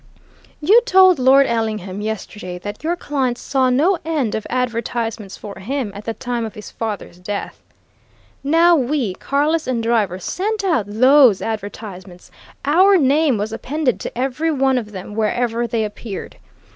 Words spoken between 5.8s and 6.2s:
at the